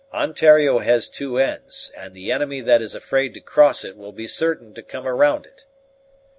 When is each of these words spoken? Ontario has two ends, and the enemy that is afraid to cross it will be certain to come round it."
Ontario 0.15 0.79
has 0.79 1.07
two 1.07 1.37
ends, 1.37 1.91
and 1.95 2.15
the 2.15 2.31
enemy 2.31 2.59
that 2.59 2.81
is 2.81 2.95
afraid 2.95 3.35
to 3.35 3.39
cross 3.39 3.83
it 3.85 3.95
will 3.95 4.11
be 4.11 4.27
certain 4.27 4.73
to 4.73 4.81
come 4.81 5.05
round 5.05 5.45
it." 5.45 5.65